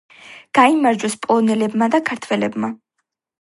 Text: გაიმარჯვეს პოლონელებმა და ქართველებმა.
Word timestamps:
გაიმარჯვეს 0.59 1.17
პოლონელებმა 1.25 1.91
და 1.97 2.01
ქართველებმა. 2.11 2.73